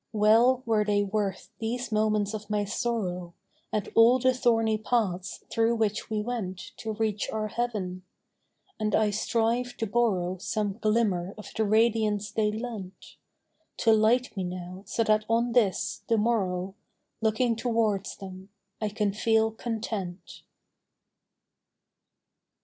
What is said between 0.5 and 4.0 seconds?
were they worth these moments of my sorrow, And